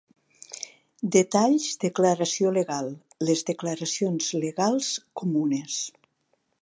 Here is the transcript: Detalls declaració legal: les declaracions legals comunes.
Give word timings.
Detalls 1.15 1.67
declaració 1.83 2.53
legal: 2.55 2.89
les 3.29 3.43
declaracions 3.51 4.31
legals 4.47 4.89
comunes. 5.23 5.77